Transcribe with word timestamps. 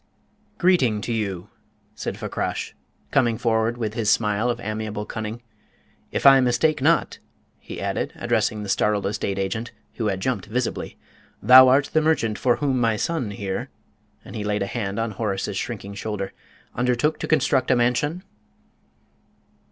"Greeting 0.57 0.99
to 1.01 1.13
you," 1.13 1.51
said 1.93 2.17
Fakrash, 2.17 2.73
coming 3.11 3.37
forward 3.37 3.77
with 3.77 3.93
his 3.93 4.09
smile 4.09 4.49
of 4.49 4.59
amiable 4.59 5.05
cunning. 5.05 5.43
"If 6.11 6.25
I 6.25 6.39
mistake 6.39 6.81
not," 6.81 7.19
he 7.59 7.79
added, 7.79 8.11
addressing 8.15 8.63
the 8.63 8.69
startled 8.69 9.05
estate 9.05 9.37
agent, 9.37 9.71
who 9.97 10.07
had 10.07 10.19
jumped 10.19 10.47
visibly, 10.47 10.97
"thou 11.43 11.67
art 11.67 11.91
the 11.93 12.01
merchant 12.01 12.39
for 12.39 12.55
whom 12.55 12.79
my 12.81 12.95
son 12.95 13.29
here," 13.29 13.69
and 14.25 14.35
he 14.35 14.43
laid 14.43 14.63
a 14.63 14.65
hand 14.65 14.97
on 14.97 15.11
Horace's 15.11 15.57
shrinking 15.57 15.93
shoulder, 15.93 16.33
"undertook 16.73 17.19
to 17.19 17.27
construct 17.27 17.69
a 17.69 17.75
mansion?" 17.75 18.23